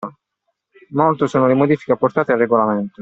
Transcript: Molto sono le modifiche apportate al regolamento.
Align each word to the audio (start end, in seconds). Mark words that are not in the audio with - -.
Molto 0.93 1.27
sono 1.27 1.45
le 1.45 1.53
modifiche 1.53 1.91
apportate 1.91 2.31
al 2.31 2.39
regolamento. 2.39 2.99